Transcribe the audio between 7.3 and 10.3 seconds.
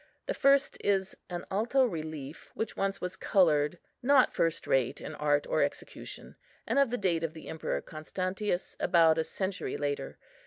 the Emperor Constantius, about a century later.